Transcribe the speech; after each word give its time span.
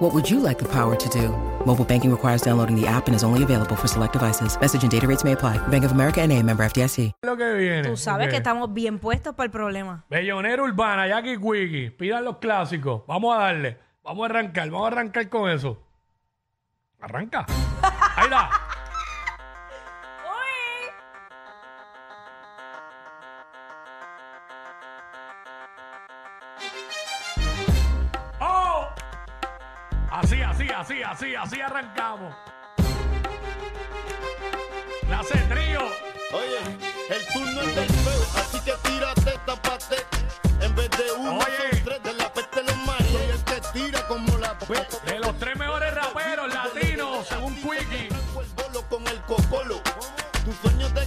What 0.00 0.14
would 0.14 0.30
you 0.30 0.40
like 0.40 0.58
the 0.58 0.68
power 0.68 0.96
to 0.96 1.08
do? 1.10 1.28
Mobile 1.66 1.84
banking 1.84 2.10
requires 2.10 2.40
downloading 2.40 2.74
the 2.74 2.86
app 2.86 3.06
and 3.06 3.14
is 3.14 3.22
only 3.22 3.42
available 3.42 3.76
for 3.76 3.86
select 3.86 4.14
devices. 4.14 4.58
Message 4.58 4.82
and 4.82 4.90
data 4.90 5.06
rates 5.06 5.24
may 5.24 5.32
apply. 5.32 5.58
Bank 5.68 5.84
of 5.84 5.92
America 5.92 6.22
and 6.22 6.32
a 6.32 6.42
member 6.42 6.64
FDIC. 6.64 7.12
lo 7.22 7.36
que 7.36 7.54
viene. 7.54 7.82
Tú 7.88 7.96
sabes 7.98 8.26
Ok. 8.26 8.30
que 8.30 8.36
estamos 8.38 8.72
bien 8.72 8.98
puestos 8.98 9.34
para 9.34 9.44
el 9.46 9.50
problema. 9.50 10.04
Bellonera 10.08 10.62
Urbana, 10.62 11.06
Jackie 11.06 11.36
Quickie, 11.38 11.90
pidan 11.90 12.24
los 12.24 12.38
clásicos. 12.38 13.02
Vamos 13.06 13.36
a 13.36 13.40
darle. 13.40 13.76
Vamos 14.02 14.22
a 14.22 14.30
arrancar, 14.30 14.70
vamos 14.70 14.86
a 14.86 14.92
arrancar 14.92 15.28
con 15.28 15.50
eso. 15.50 15.78
Arranca. 17.02 17.44
Ahí 18.16 18.24
está. 18.24 18.50
Así, 30.90 31.04
así, 31.04 31.34
así, 31.36 31.60
arrancamos. 31.60 32.34
Clase 35.06 35.38
trío. 35.48 35.82
Oye, 36.32 36.78
el 37.10 37.26
turno 37.32 37.60
es 37.62 37.76
del 37.76 37.88
feo, 37.88 38.22
así 38.34 38.60
que 38.64 38.72
tírate, 38.88 39.38
tapate. 39.46 39.96
En 40.60 40.74
vez 40.74 40.90
de 40.90 41.12
uno, 41.12 41.38
Oye. 41.38 41.70
son 41.70 41.84
tres 41.84 42.02
de 42.02 42.12
la 42.14 42.32
peste 42.32 42.62
los 42.64 42.76
mares. 42.78 43.06
Soy 43.06 43.22
el 43.22 43.44
que 43.44 43.60
tira 43.72 44.04
como 44.08 44.36
la. 44.38 44.58
De 45.06 45.18
los 45.20 45.38
tres 45.38 45.56
mejores 45.56 45.94
raperos 45.94 46.52
latinos, 46.52 47.28
según 47.28 47.54
Quickie. 47.54 48.08
Con 48.88 49.06
el 49.06 49.20
cocolo. 49.22 49.80
Tus 50.44 50.56
sueños 50.56 50.92
de 50.92 50.99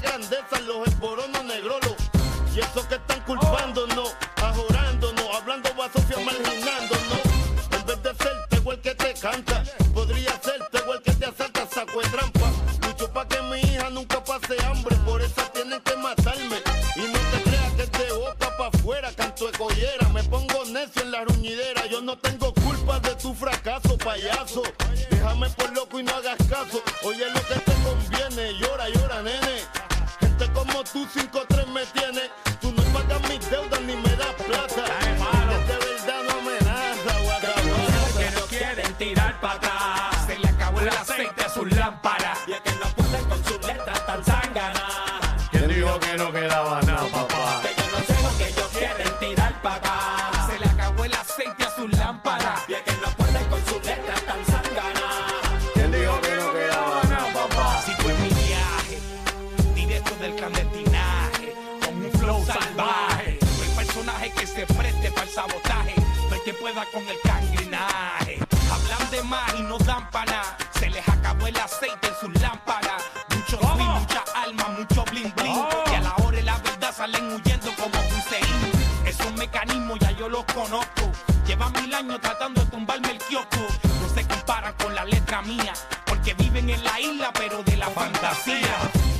Mil 81.71 81.93
años 81.93 82.19
tratando 82.21 82.63
de 82.63 82.71
tumbarme 82.71 83.11
el 83.11 83.17
kiosco. 83.19 83.57
No 84.01 84.09
se 84.13 84.27
comparan 84.27 84.73
con 84.73 84.93
la 84.93 85.05
letra 85.05 85.41
mía, 85.41 85.73
porque 86.05 86.33
viven 86.33 86.69
en 86.69 86.83
la 86.83 86.99
isla, 86.99 87.31
pero 87.33 87.63
de 87.63 87.77
la 87.77 87.87
fantasía. 87.89 88.75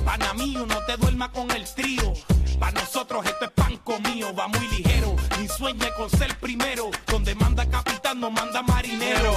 Pana 0.06 0.34
mío, 0.34 0.66
no 0.66 0.78
te 0.86 0.98
duermas 0.98 1.30
con 1.30 1.50
el 1.52 1.66
trío. 1.74 2.14
Para 2.60 2.80
nosotros 2.80 3.26
esto 3.26 3.46
es 3.46 3.52
pan 3.52 3.78
comido, 3.78 4.34
va 4.34 4.48
muy 4.48 4.68
ligero. 4.68 5.16
Ni 5.40 5.48
sueñe 5.48 5.90
con 5.98 6.10
ser 6.10 6.38
primero. 6.38 6.92
Donde 7.08 7.36
manda 7.36 7.66
capitán, 7.66 8.20
no 8.20 8.30
manda 8.30 8.62
marinero. 8.62 9.34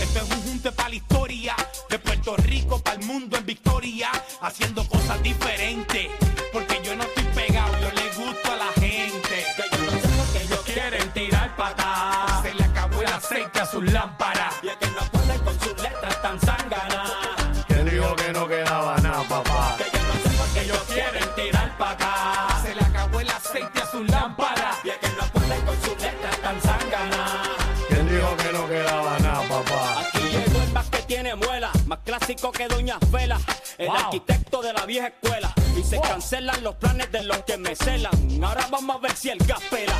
Esto 0.00 0.20
es 0.20 0.30
un 0.30 0.42
junte 0.42 0.72
para 0.72 0.88
la 0.88 0.94
historia. 0.94 1.56
De 1.88 1.98
Puerto 1.98 2.36
Rico 2.36 2.80
para 2.80 2.98
el 2.98 3.06
mundo 3.06 3.36
en 3.36 3.46
victoria. 3.46 4.10
Haciendo 4.40 4.86
cosas 4.88 5.22
diferentes. 5.22 6.08
Porque 6.52 6.80
yo 6.84 6.94
no 6.96 7.04
estoy 7.04 7.24
pegado, 7.34 7.72
yo 7.80 7.90
le 7.92 8.24
gusto 8.24 8.52
a 8.52 8.56
la 8.56 8.72
gente. 8.80 9.44
Que 9.56 9.76
yo 9.76 9.84
no 9.84 9.90
sé 9.90 10.16
lo 10.16 10.32
que 10.32 10.42
ellos 10.42 10.60
Quieren 10.64 11.12
tirar 11.12 11.56
para 11.56 11.70
atrás. 11.70 12.19
Aceite 13.30 13.60
a 13.60 13.66
sus 13.66 13.92
lámparas. 13.92 14.54
Y 14.62 14.68
es 14.68 14.76
que 14.76 14.86
no 14.88 15.00
pueden 15.12 15.38
con 15.40 15.60
sus 15.60 15.80
letras 15.80 16.20
tan 16.22 16.40
zánganas. 16.40 17.12
¿Quién 17.68 17.88
dijo 17.88 18.16
que 18.16 18.32
no 18.32 18.48
quedaba 18.48 18.96
nada, 18.98 19.22
papá? 19.28 19.76
Que 19.78 19.84
yo 19.84 20.02
no 20.02 20.14
sé 20.14 20.36
lo 20.36 20.54
que 20.54 20.60
ellos 20.62 20.82
quieren 20.88 21.34
tirar 21.36 21.78
para 21.78 21.90
acá. 21.92 22.60
Se 22.62 22.74
le 22.74 22.80
acabó 22.82 23.20
el 23.20 23.30
aceite 23.30 23.80
a 23.82 23.86
sus 23.86 24.08
lámparas. 24.10 24.76
Y 24.84 24.88
es 24.90 24.98
que 24.98 25.08
no 25.10 25.24
pueden 25.32 25.60
con 25.64 25.80
sus 25.82 26.02
letras 26.02 26.36
tan 26.42 26.60
zánganas. 26.60 27.48
¿Quién 27.88 28.08
dijo 28.08 28.36
que 28.36 28.52
no 28.52 28.68
quedaba 28.68 29.18
nada, 29.20 29.42
papá? 29.48 30.00
Aquí 30.00 30.28
llegó 30.28 30.62
el 30.62 30.72
más 30.72 30.86
que 30.90 31.02
tiene 31.02 31.34
muela, 31.36 31.70
más 31.86 32.00
clásico 32.04 32.50
que 32.50 32.66
Doña 32.66 32.98
Fela, 33.12 33.38
el 33.78 33.86
Wow. 33.86 33.96
arquitecto 33.96 34.60
de 34.62 34.72
la 34.72 34.84
vieja 34.86 35.06
escuela. 35.08 35.52
Y 35.76 35.84
se 35.84 36.00
cancelan 36.00 36.62
los 36.64 36.74
planes 36.76 37.12
de 37.12 37.22
los 37.22 37.38
que 37.44 37.56
me 37.56 37.76
celan. 37.76 38.12
Ahora 38.42 38.66
vamos 38.70 38.96
a 38.96 38.98
ver 38.98 39.12
si 39.16 39.30
el 39.30 39.38
gas 39.38 39.60
pela. 39.70 39.94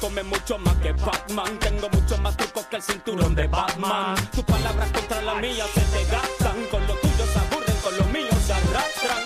Come 0.00 0.22
mucho 0.22 0.58
más 0.58 0.74
que 0.76 0.92
Batman. 0.92 1.58
Tengo 1.58 1.88
mucho 1.90 2.16
más 2.18 2.36
trucos 2.36 2.66
que 2.66 2.76
el 2.76 2.82
cinturón 2.82 3.34
de 3.34 3.46
Batman. 3.46 4.16
Tus 4.32 4.44
palabras 4.44 4.90
contra 4.90 5.22
las 5.22 5.36
mías 5.40 5.68
se 5.74 5.80
te 5.80 6.04
gastan. 6.06 6.64
Con 6.70 6.86
lo 6.86 6.94
tuyo 6.94 7.24
se 7.32 7.38
aburren, 7.38 7.76
con 7.76 7.98
lo 7.98 8.04
mío 8.06 8.30
se 8.46 8.52
arrastran. 8.52 9.22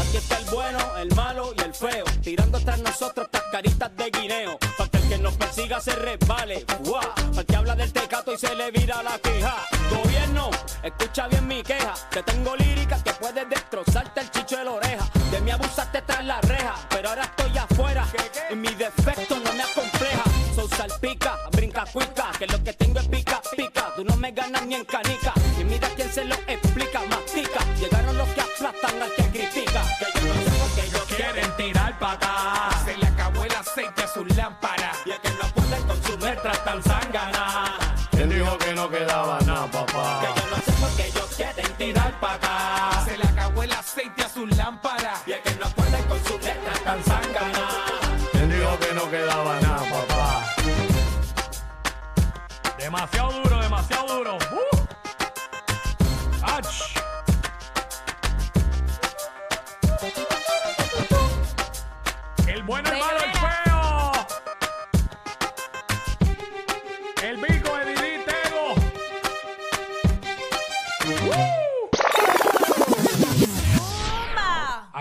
Aquí 0.00 0.16
está 0.16 0.38
el 0.38 0.44
bueno, 0.46 0.96
el 0.96 1.14
malo 1.14 1.52
y 1.56 1.60
el 1.60 1.74
feo. 1.74 2.04
Tirando 2.22 2.58
tras 2.60 2.80
nosotros 2.80 3.26
estas 3.26 3.42
caritas 3.52 3.96
de 3.96 4.10
guineo. 4.10 4.58
Para 4.78 4.90
que 4.90 4.96
el 4.96 5.08
que 5.08 5.18
nos 5.18 5.34
persiga 5.34 5.80
se 5.80 5.94
resbale. 5.94 6.64
¡Guau! 6.80 7.02
Para 7.32 7.44
que 7.44 7.56
habla 7.56 7.76
del 7.76 7.92
tecato 7.92 8.32
y 8.32 8.38
se 8.38 8.54
le 8.54 8.70
vira 8.70 9.02
la 9.02 9.18
queja. 9.18 9.56
Gobierno, 9.90 10.50
escucha 10.82 11.28
bien 11.28 11.46
mi 11.46 11.62
queja. 11.62 11.94
Que 12.10 12.22
tengo 12.22 12.56
lírica 12.56 13.02
que 13.02 13.12
puede 13.12 13.44
destrozarte 13.44 14.20
el 14.20 14.30
chicho 14.30 14.56
de 14.56 14.64
la 14.64 14.70
oreja. 14.70 15.10
De 15.30 15.40
mí 15.40 15.50
abusaste 15.50 16.02
tras 16.02 16.24
la 16.24 16.40
reja. 16.40 16.74
Pero 16.88 17.10
ahora 17.10 17.24
estoy 17.24 17.58
afuera. 17.58 18.06
Y 18.50 18.56
mi 18.56 18.74
defecto 18.74 19.33
ganas 24.34 24.66
ni 24.66 24.74
en 24.74 24.84
canica. 24.84 25.32
Y 25.58 25.64
mira 25.64 25.88
quién 25.96 26.12
se 26.12 26.24
lo 26.24 26.34
explica, 26.46 27.00
mastica. 27.08 27.60
Llegaron 27.78 28.18
los 28.18 28.28
que 28.30 28.40
aplastan 28.40 29.02
al 29.02 29.12
que 29.14 29.22
critica. 29.30 29.82
Que 29.98 30.20
yo 30.20 30.26
no 30.26 30.34
sé 30.34 30.58
lo 30.58 30.74
que 30.74 30.86
ellos 30.86 31.04
quieren. 31.06 31.32
Quieren 31.32 31.56
tirar 31.56 31.98
para 31.98 32.12
atrás. 32.14 32.84
Se 32.84 32.96
le 32.96 33.06
acabó 33.06 33.44
el 33.44 33.54
aceite 33.54 34.02
a 34.02 34.08
sus 34.08 34.36
lámparas. 34.36 34.96
Y 35.06 35.10
es 35.10 35.18
que 35.20 35.30
no 35.30 35.48
pueden 35.54 35.82
con 35.84 36.02
sus 36.02 36.20
letras 36.20 36.64
tan 36.64 36.82
zánganas. 36.82 37.70
¿Quién 38.10 38.28
dijo 38.28 38.58
que 38.58 38.74
no 38.74 38.88
quedaba 38.90 39.40
nada, 39.40 39.66
Que 39.66 39.78
papá? 39.78 40.20
yo 40.36 40.50
no 40.50 40.56
sé 40.56 40.72
por 40.72 40.96
qué 40.96 41.06
ellos 41.06 41.30
quieren 41.36 41.72
tirar 41.74 42.20
para 42.20 42.34
acá. 42.34 43.04
Se 43.04 43.16
le 43.18 43.24
acabó 43.24 43.62
el 43.62 43.72
aceite 43.72 44.22
a 44.24 44.28
sus 44.28 44.56
lámparas. 44.56 45.20
Y 45.26 45.32
es 45.32 45.40
que 45.40 45.54
no 45.56 45.68
pueden 45.70 46.02
con 46.04 46.24
sus 46.24 46.42
letras 46.42 46.80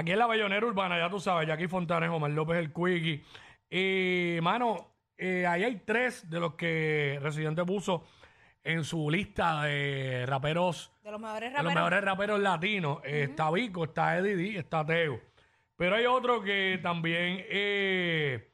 Aquí 0.03 0.11
en 0.11 0.19
la 0.19 0.27
Bellonera 0.27 0.67
Urbana, 0.67 0.97
ya 0.97 1.09
tú 1.09 1.17
sabes, 1.17 1.47
Jackie 1.47 1.69
Fontanes, 1.69 2.09
Omar 2.09 2.29
López, 2.31 2.57
el 2.57 2.73
Quickie. 2.73 3.23
Y, 3.69 4.37
mano, 4.41 4.97
eh, 5.15 5.47
ahí 5.47 5.63
hay 5.63 5.77
tres 5.77 6.29
de 6.29 6.41
los 6.41 6.55
que 6.55 7.19
Residente 7.21 7.63
puso 7.63 8.03
en 8.65 8.83
su 8.83 9.09
lista 9.09 9.63
de 9.63 10.25
raperos. 10.25 10.91
De 11.01 11.09
los 11.09 11.21
mejores 11.21 11.53
raperos. 11.53 11.57
De 11.57 11.63
los 11.63 11.73
mejores 11.73 12.03
raperos 12.03 12.39
latinos. 12.41 12.99
Está 13.05 13.49
Vico, 13.49 13.85
está 13.85 14.17
Eddie 14.17 14.35
D, 14.35 14.57
está 14.57 14.85
Teo. 14.85 15.21
Pero 15.77 15.95
hay 15.95 16.05
otro 16.05 16.43
que 16.43 16.81
también 16.83 17.45
eh, 17.49 18.51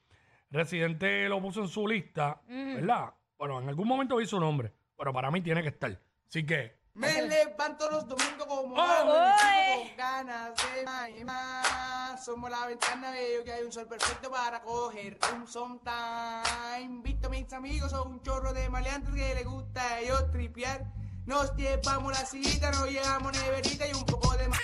Residente 0.52 1.28
lo 1.30 1.42
puso 1.42 1.62
en 1.62 1.68
su 1.68 1.88
lista, 1.88 2.44
¿verdad? 2.48 3.12
Bueno, 3.40 3.60
en 3.60 3.70
algún 3.70 3.88
momento 3.88 4.18
vi 4.18 4.28
su 4.28 4.40
nombre, 4.40 4.72
pero 4.96 5.12
para 5.12 5.32
mí 5.32 5.42
tiene 5.42 5.64
que 5.64 5.70
estar. 5.70 6.00
Así 6.28 6.46
que 6.46 6.79
me 7.00 7.22
levanto 7.22 7.90
los 7.90 8.06
domingos 8.06 8.46
como 8.46 8.76
oh, 8.76 9.06
con 9.06 9.96
ganas 9.96 10.52
de 10.76 10.84
más. 10.84 11.10
y 11.10 11.24
más. 11.24 12.26
Somos 12.26 12.52
la 12.52 12.66
ventana, 12.66 13.12
veo 13.12 13.42
que 13.46 13.54
hay 13.54 13.64
un 13.64 13.72
sol 13.72 13.88
perfecto 13.88 14.30
para 14.30 14.62
coger 14.62 15.18
un 15.34 15.48
sometime. 15.48 17.02
Visto 17.02 17.28
a 17.28 17.30
mis 17.30 17.54
amigos, 17.54 17.92
son 17.92 18.12
un 18.12 18.22
chorro 18.22 18.52
de 18.52 18.70
maleantes 18.70 19.14
que 19.16 19.34
les 19.34 19.46
gusta 19.46 19.82
a 19.82 20.00
ellos 20.02 20.30
tripear. 20.32 20.86
Nos 21.26 21.56
llevamos 21.56 22.12
la 22.12 22.26
sillita, 22.26 22.70
nos 22.72 22.90
llevamos 22.90 23.32
neverita 23.32 23.88
y 23.88 23.94
un 23.94 24.06
poco 24.06 24.36
de 24.36 24.50
más. 24.50 24.60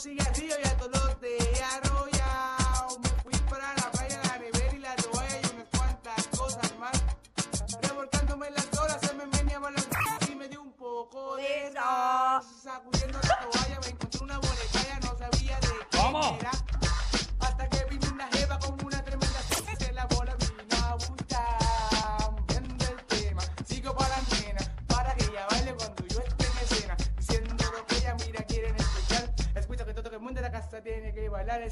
Sigue 0.00 0.22
cigarrillo 0.22 0.54
y 0.64 0.66
a 0.66 0.76
todos 0.78 1.20
te 1.20 1.36
he 1.36 1.62
arrollado. 1.62 2.98
Me 3.00 3.08
fui 3.22 3.34
para 3.50 3.74
la 3.74 3.90
playa, 3.90 4.22
la 4.28 4.38
nevera 4.38 4.74
y 4.74 4.78
la 4.78 4.96
toalla 4.96 5.40
y 5.42 5.54
unas 5.54 5.68
cuantas 5.76 6.26
cosas 6.28 6.78
más. 6.78 7.04
Revolcándome 7.82 8.50
las 8.50 8.78
horas, 8.78 8.98
se 9.02 9.12
me 9.12 9.26
venía 9.26 9.60
la 9.60 10.32
y 10.32 10.34
me 10.36 10.48
dio 10.48 10.62
un 10.62 10.72
poco 10.72 11.36
de... 11.36 11.74
Sal, 12.62 12.80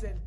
guys 0.01 0.11
and 0.11 0.21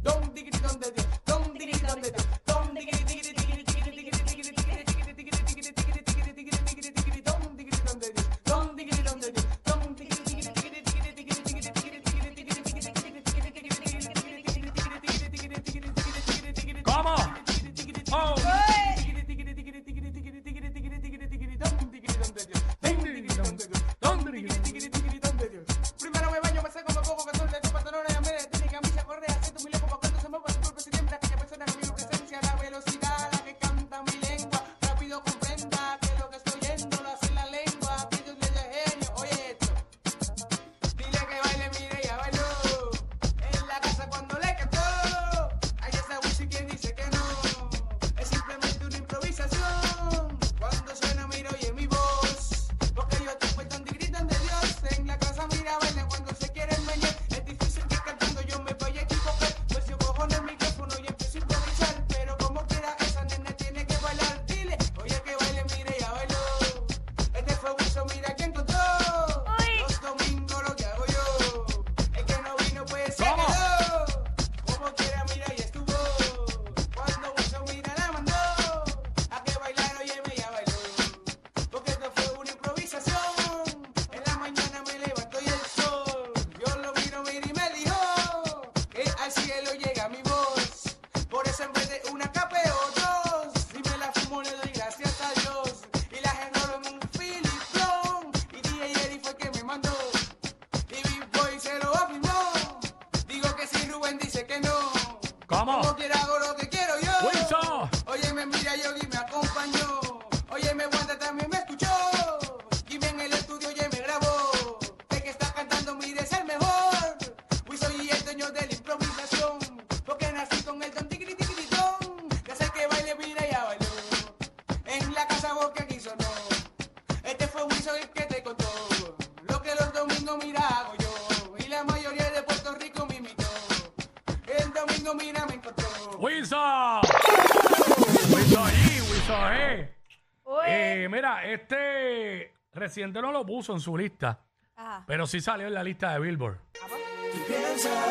Este 141.43 142.53
reciente 142.73 143.21
no 143.21 143.31
lo 143.31 143.45
puso 143.45 143.73
en 143.73 143.79
su 143.79 143.97
lista, 143.97 144.39
Ajá. 144.75 145.03
pero 145.07 145.25
sí 145.27 145.41
salió 145.41 145.67
en 145.67 145.73
la 145.73 145.83
lista 145.83 146.13
de 146.13 146.19
Billboard. 146.19 146.57
Ah, 146.81 146.85
pues. 146.89 147.01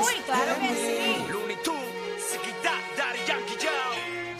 Uy, 0.00 0.22
claro 0.24 0.54
que 0.60 0.68
sí. 0.74 1.32
Looney 1.32 1.56
Tunes, 1.62 2.22
Sikita, 2.22 2.72
Daddy 2.96 3.18
Yankee, 3.26 3.56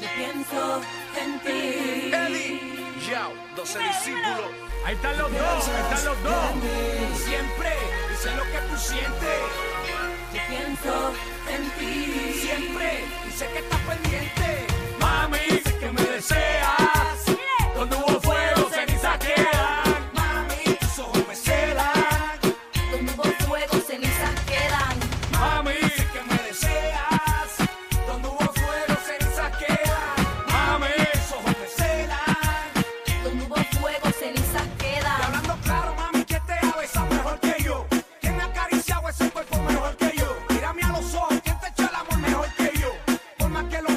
Yo 0.01 0.09
pienso 0.17 0.81
en 1.21 1.41
ti. 1.41 2.11
Eddie, 2.13 2.61
Yao, 3.11 3.33
12 3.57 3.79
Dímelo, 3.79 3.95
discípulos. 3.97 4.51
Ahí 4.85 4.95
están 4.95 5.19
los 5.19 5.33
dos, 5.33 5.69
ahí 5.69 5.83
están 5.83 6.05
los 6.07 6.23
dos. 6.23 6.45
Siempre, 7.19 7.71
dice 8.09 8.37
lo 8.37 8.43
que 8.45 8.59
tú 8.71 8.77
sientes. 8.79 9.41
Yo 10.33 10.41
pienso 10.49 11.13
en 11.49 11.71
ti. 11.79 12.33
Siempre, 12.41 13.05
dice 13.25 13.49
que 13.53 13.59
estás 13.59 13.81
pendiente. 13.81 14.67
Mami, 15.01 15.39
dice 15.51 15.79
que 15.79 15.91
me 15.93 16.03
deseas. 16.03 16.80
que 43.69 43.83
lo 43.83 43.90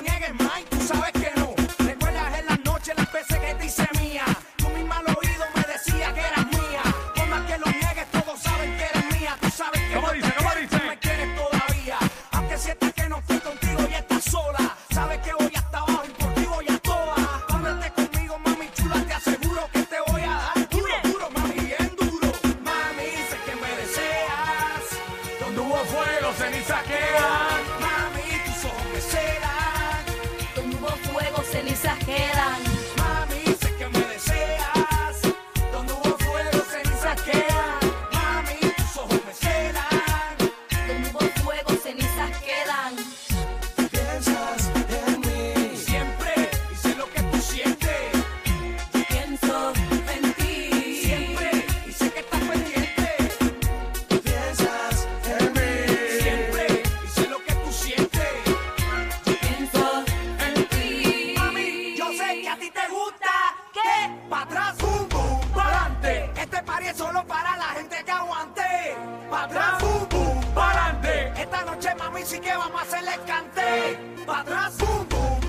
le 73.04 73.18
canté, 73.26 74.00
para 74.26 74.40
atrás, 74.42 74.78
boom, 74.78 75.08
boom. 75.10 75.40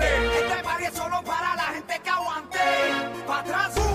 Este 0.00 0.62
party 0.62 0.84
es 0.84 0.94
solo 0.94 1.22
para 1.22 1.56
la 1.56 1.62
gente 1.74 2.00
que 2.02 2.10
aguante, 2.10 2.58
para 3.26 3.40
atrás. 3.40 3.89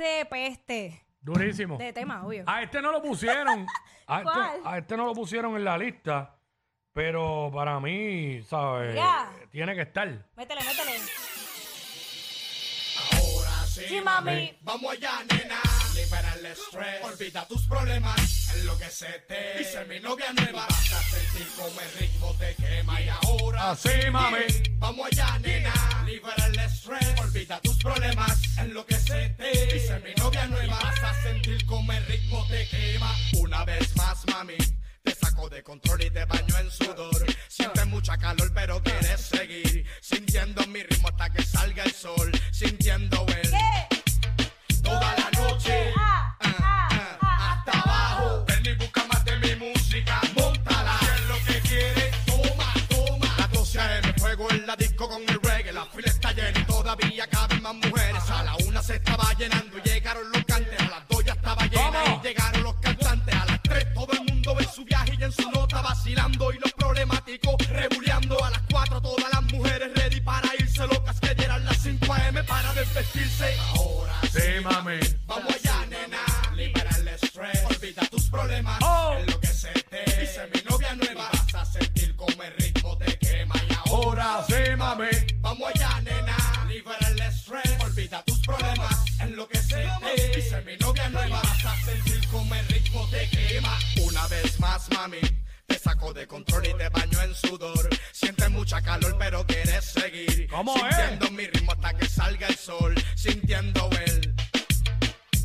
clase 0.00 0.26
peste 0.26 1.06
Durísimo. 1.20 1.76
de 1.76 1.92
tema, 1.92 2.24
obvio. 2.24 2.44
A 2.46 2.62
este 2.62 2.80
no 2.80 2.92
lo 2.92 3.02
pusieron. 3.02 3.66
Este, 4.10 4.68
a, 4.68 4.78
este, 4.78 4.96
no 4.96 5.06
lo 5.06 5.12
pusieron 5.14 5.54
en 5.54 5.62
la 5.62 5.78
lista. 5.78 6.34
Pero 6.92 7.48
para 7.54 7.78
mí, 7.78 8.42
¿sabes? 8.42 9.00
Tiene 9.52 9.72
que 9.76 9.82
estar. 9.82 10.08
Métele, 10.34 10.62
métele. 10.64 10.98
Ahora 13.12 13.66
sí, 13.68 13.84
Sí, 13.86 14.00
mami. 14.00 14.58
Vamos 14.62 14.92
allá, 14.94 15.12
nena. 15.30 15.60
Libera 15.94 16.34
el 16.40 16.46
estrés. 16.46 17.04
Olvida 17.04 17.46
tus 17.46 17.68
problemas. 17.68 18.52
En 18.56 18.66
lo 18.66 18.76
que 18.76 18.90
se 18.90 19.06
te 19.28 19.58
dice 19.58 19.84
mi 19.84 20.00
novia 20.00 20.32
nueva. 20.32 20.66
Vas 20.68 20.92
a 20.92 21.02
sentir 21.02 21.46
como 21.56 21.80
el 21.80 21.92
ritmo 22.00 22.34
te 22.34 22.56
quema. 22.56 23.00
Y 23.00 23.08
ahora 23.10 23.70
Así, 23.70 24.10
mami. 24.10 24.38
Vamos 24.80 25.06
allá, 25.06 25.38
nena 25.38 25.72
liberar 26.10 26.50
el 26.50 26.58
estrés, 26.58 27.20
olvida 27.20 27.60
tus 27.60 27.76
problemas, 27.76 28.42
enloquecete. 28.58 29.66
Dice 29.72 30.00
mi 30.00 30.12
novia 30.14 30.46
nueva, 30.46 30.78
vas 30.82 31.02
a 31.04 31.22
sentir 31.22 31.64
como 31.66 31.92
el 31.92 32.04
ritmo 32.06 32.44
te 32.48 32.66
quema. 32.68 33.14
Una 33.38 33.64
vez 33.64 33.94
más, 33.96 34.24
mami. 34.26 34.56
Te 35.02 35.14
saco 35.14 35.48
de 35.48 35.62
control 35.62 36.02
y 36.02 36.10
te 36.10 36.24
baño 36.24 36.58
en 36.58 36.70
sudor. 36.70 37.24
Sientes 37.48 37.86
mucha 37.86 38.18
calor, 38.18 38.50
pero 38.52 38.82
quieres 38.82 39.20
seguir. 39.20 39.86
Sintiendo 40.00 40.66
mi 40.66 40.82
ritmo 40.82 41.08
hasta 41.08 41.30
que 41.30 41.42
salga 41.42 41.84
el 41.84 41.92
sol. 41.92 42.30
Sintiendo 42.50 43.24
el. 43.28 43.50
Toda 44.82 45.14
la 45.16 45.30
noche. 45.30 45.92
Ah, 45.96 46.36
ah, 46.40 47.18
ah, 47.20 47.52
hasta 47.52 47.80
abajo. 47.80 48.44
Ven 48.46 48.66
y 48.66 48.74
busca 48.74 49.04
más 49.04 49.24
de 49.24 49.36
con 55.08 55.22
el 55.28 55.39
se 58.90 58.96
estaba 58.96 59.32
llenando. 59.34 59.69
baño 97.10 97.22
en 97.22 97.34
sudor. 97.34 97.88
Sientes 98.12 98.50
mucha 98.50 98.80
calor, 98.82 99.16
pero 99.18 99.46
quieres 99.46 99.84
seguir. 99.84 100.48
¿Cómo 100.48 100.74
Sintiendo 100.74 101.26
es? 101.26 101.32
mi 101.32 101.46
ritmo 101.46 101.72
hasta 101.72 101.94
que 101.94 102.08
salga 102.08 102.46
el 102.46 102.56
sol. 102.56 102.94
Sintiendo 103.14 103.88
él. 104.06 104.34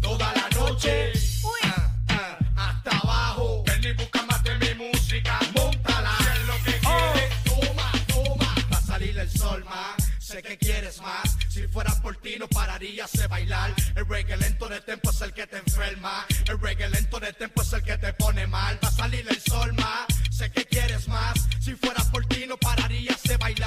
Toda 0.02 0.34
la 0.34 0.50
noche. 0.50 1.12
Uy. 1.44 1.60
Ah, 1.64 1.96
ah, 2.10 2.38
hasta 2.56 2.98
abajo. 2.98 3.64
Ven 3.66 3.84
y 3.84 3.94
busca 3.94 4.22
más 4.24 4.44
de 4.44 4.56
mi 4.58 4.86
música. 4.86 5.40
Montala. 5.54 6.12
Si 6.18 6.24
es 6.24 6.48
lo 6.48 6.64
que 6.64 6.88
oh. 6.88 7.14
quieres. 7.14 7.44
Toma, 7.44 7.92
toma. 8.08 8.56
Va 8.72 8.78
a 8.78 8.82
salir 8.82 9.18
el 9.18 9.30
sol, 9.30 9.64
más. 9.66 9.96
Sé 10.20 10.42
que 10.42 10.58
quieres 10.58 11.02
más. 11.02 11.38
Si 11.50 11.68
fuera 11.68 11.92
por 12.02 12.16
ti 12.18 12.36
no 12.38 12.48
pararías 12.48 13.12
de 13.14 13.28
bailar. 13.28 13.74
El 13.96 14.08
reggae 14.08 14.38
lento 14.38 14.68
de 14.68 14.82
tempo 14.82 15.10
es 15.12 15.22
el 15.22 15.34
que 15.34 15.48
te 15.48 15.58
enferma. 15.58 16.26
El 16.48 16.60
reggae 16.60 16.90
lento 16.90 17.20
de 17.20 17.34
tempo 17.34 17.62
es 17.62 17.74
el 17.74 17.84
que 17.84 17.98
te 17.98 18.14
pone 18.14 18.46
mal. 18.48 18.78
Va 18.84 18.90
a 18.90 18.92
salir 18.92 19.26
el 19.28 19.40
sol 19.40 19.74
más. 19.74 20.15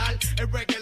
Original, 0.08 0.77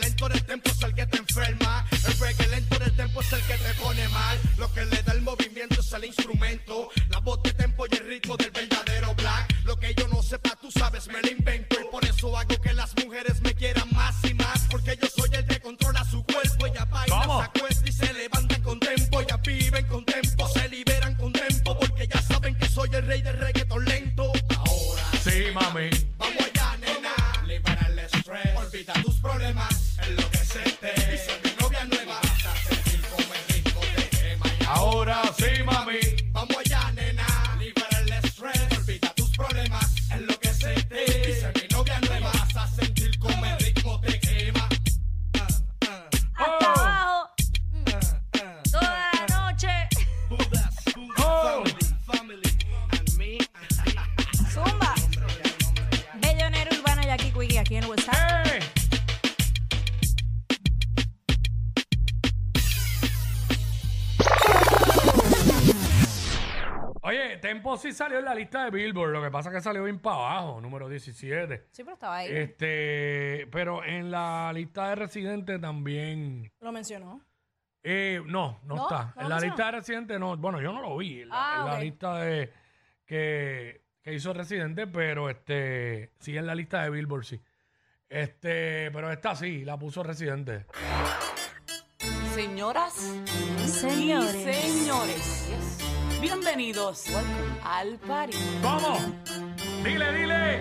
Sí 67.76 67.92
salió 67.92 68.18
en 68.18 68.24
la 68.24 68.34
lista 68.34 68.64
de 68.64 68.70
Billboard, 68.70 69.10
lo 69.12 69.22
que 69.22 69.30
pasa 69.30 69.50
es 69.50 69.56
que 69.56 69.60
salió 69.60 69.84
bien 69.84 69.98
para 69.98 70.16
abajo, 70.16 70.60
número 70.60 70.88
17. 70.88 71.66
Sí, 71.70 71.82
pero 71.84 71.94
estaba 71.94 72.16
ahí. 72.16 72.28
Este, 72.30 73.46
pero 73.50 73.84
en 73.84 74.10
la 74.10 74.52
lista 74.54 74.88
de 74.90 74.94
residentes 74.96 75.60
también. 75.60 76.50
Lo 76.60 76.72
mencionó. 76.72 77.20
Eh, 77.82 78.20
no, 78.26 78.58
no, 78.64 78.74
¿No? 78.76 78.82
está. 78.82 79.12
¿No 79.16 79.22
en 79.22 79.28
la 79.28 79.34
mencionó? 79.36 79.40
lista 79.40 79.66
de 79.66 79.72
residentes 79.72 80.20
no. 80.20 80.36
Bueno, 80.36 80.60
yo 80.60 80.72
no 80.72 80.82
lo 80.82 80.96
vi. 80.96 81.22
En 81.22 81.28
la, 81.28 81.34
Ah, 81.36 81.58
en 81.60 81.66
la 81.66 81.74
ok. 81.74 81.80
lista 81.82 82.16
de 82.18 82.52
que, 83.04 83.82
que 84.02 84.12
hizo 84.14 84.32
residente, 84.32 84.86
pero 84.88 85.30
este 85.30 86.10
sí 86.18 86.36
en 86.36 86.46
la 86.46 86.54
lista 86.54 86.82
de 86.82 86.90
Billboard, 86.90 87.24
sí. 87.24 87.40
Este, 88.08 88.90
pero 88.92 89.10
esta 89.12 89.34
sí, 89.36 89.64
la 89.64 89.76
puso 89.78 90.02
residente. 90.02 90.66
Señoras 92.34 92.92
Señores. 93.64 94.34
y 94.34 94.52
señores, 94.52 95.48
bienvenidos 96.30 97.04
al 97.62 97.98
party. 97.98 98.36
¿Cómo? 98.60 98.98
Dile, 99.84 100.12
dile. 100.12 100.60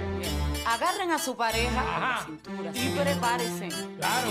Agarren 0.64 1.12
a 1.12 1.18
su 1.18 1.36
pareja 1.36 1.84
la 1.84 2.16
Ajá. 2.18 2.26
cintura 2.28 2.72
y 2.72 2.90
prepárense. 2.90 3.70
Claro. 3.98 4.28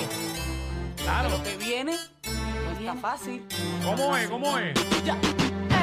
Claro. 0.97 1.29
Lo 1.31 1.43
que 1.43 1.57
viene 1.57 1.97
no 2.25 2.79
está 2.79 2.95
fácil. 2.95 3.45
¿Cómo 3.85 4.17
es? 4.17 4.29
¿Cómo 4.29 4.59
es? 4.59 4.75
Ya. 5.05 5.15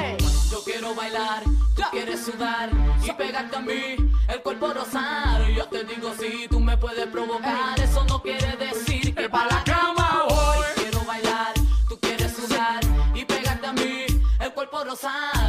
Ey. 0.02 0.18
Yo 0.50 0.64
quiero 0.64 0.96
bailar, 0.96 1.44
tú 1.76 1.84
quieres 1.92 2.24
sudar 2.26 2.70
y 3.04 3.12
pegarte 3.12 3.58
a 3.58 3.60
mí, 3.62 3.96
el 4.30 4.42
cuerpo 4.42 4.74
rosar. 4.74 5.46
Yo 5.50 5.66
te 5.68 5.84
digo 5.84 6.14
si 6.18 6.48
tú 6.48 6.62
me 6.62 6.78
puedes 6.78 7.08
provocar, 7.08 7.78
eso 7.78 8.06
no 8.06 8.22
quiere 8.22 8.56
decir 8.56 9.14
que 9.14 9.28
para 9.28 9.48
la 9.58 9.64
cama 9.66 10.24
voy. 10.30 10.66
Quiero 10.76 11.02
bailar, 11.06 11.54
tú 11.90 12.00
quieres 12.00 12.34
sudar 12.36 12.80
y 13.14 13.26
pegarte 13.26 13.68
a 13.68 13.74
mí, 13.74 14.06
el 14.40 14.54
cuerpo 14.54 14.84
rosar. 14.84 15.41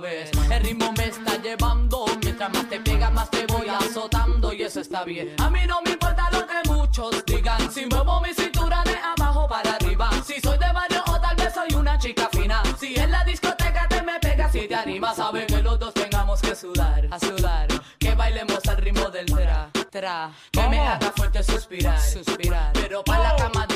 El 0.00 0.62
ritmo 0.62 0.92
me 0.92 1.06
está 1.06 1.42
llevando, 1.42 2.06
mientras 2.22 2.52
más 2.52 2.68
te 2.68 2.78
pega, 2.78 3.10
más 3.10 3.28
te 3.30 3.44
voy 3.46 3.68
azotando 3.68 4.52
y 4.52 4.62
eso 4.62 4.80
está 4.80 5.02
bien. 5.02 5.34
A 5.38 5.50
mí 5.50 5.60
no 5.66 5.82
me 5.82 5.90
importa 5.90 6.30
lo 6.30 6.46
que 6.46 6.68
muchos 6.68 7.24
digan, 7.26 7.68
si 7.72 7.84
muevo 7.86 8.20
mi 8.20 8.32
cintura 8.32 8.84
de 8.84 8.94
abajo 8.96 9.48
para 9.48 9.72
arriba. 9.72 10.08
Si 10.24 10.40
soy 10.40 10.56
de 10.56 10.72
barrio 10.72 11.02
o 11.08 11.20
tal 11.20 11.34
vez 11.34 11.52
soy 11.52 11.74
una 11.74 11.98
chica 11.98 12.28
fina. 12.30 12.62
Si 12.78 12.94
en 12.94 13.10
la 13.10 13.24
discoteca 13.24 13.88
te 13.88 14.00
me 14.02 14.20
pegas 14.20 14.54
y 14.54 14.68
te 14.68 14.74
animas, 14.76 15.16
sabe 15.16 15.46
que 15.46 15.60
los 15.62 15.76
dos 15.80 15.92
tengamos 15.94 16.40
que 16.42 16.54
sudar, 16.54 17.08
a 17.10 17.18
sudar. 17.18 17.66
Que 17.98 18.14
bailemos 18.14 18.64
al 18.68 18.76
ritmo 18.76 19.10
del 19.10 19.26
tra, 19.26 19.70
tra. 19.90 20.30
Que 20.52 20.68
me 20.68 20.78
haga 20.78 21.10
fuerte 21.10 21.42
suspirar, 21.42 22.00
suspirar. 22.00 22.72
Pero 22.74 23.02
para 23.02 23.32
la 23.32 23.36
cama 23.36 23.66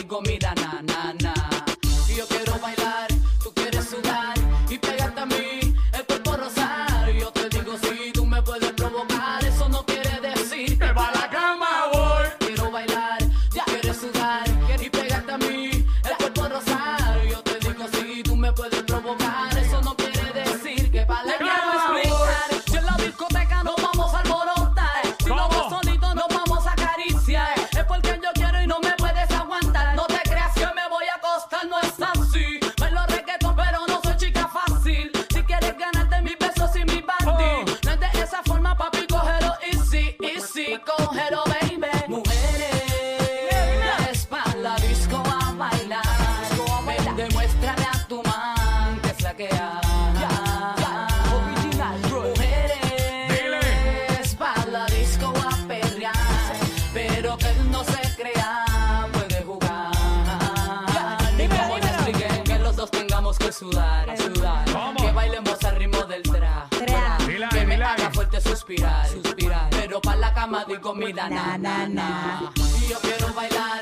mira, 70.95 71.29
na, 71.29 71.59
na, 71.59 71.87
na. 71.87 72.53
Y 72.81 72.89
yo 72.89 72.99
quiero 73.01 73.33
bailar, 73.35 73.82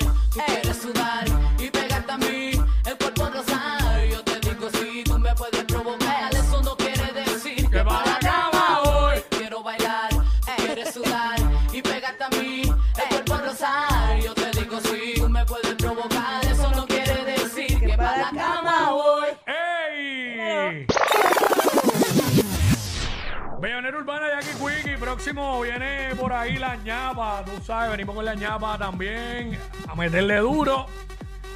Próximo 25.30 25.60
viene 25.60 26.16
por 26.16 26.32
ahí 26.32 26.56
la 26.56 26.74
ñapa. 26.76 27.44
Tú 27.44 27.52
sabes, 27.64 27.92
venimos 27.92 28.16
con 28.16 28.24
la 28.24 28.34
ñapa 28.34 28.76
también. 28.76 29.56
A 29.86 29.94
meterle 29.94 30.38
duro. 30.38 30.86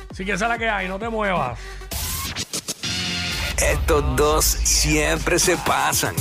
Así 0.09 0.25
que 0.25 0.33
esa 0.33 0.45
es 0.45 0.49
la 0.49 0.59
que 0.59 0.69
hay, 0.69 0.87
no 0.87 0.97
te 0.97 1.09
muevas. 1.09 1.59
Estos 3.57 4.17
dos 4.17 4.45
siempre 4.45 5.41
se 5.41 5.57
pasan. 5.57 6.15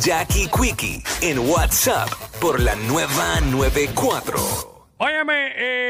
Jackie 0.00 0.48
Quickie 0.48 1.02
en 1.20 1.40
WhatsApp 1.40 2.08
por 2.40 2.60
la 2.60 2.76
nueva 2.76 3.40
94. 3.40 4.86
Óyeme, 4.98 5.52
eh, 5.56 5.89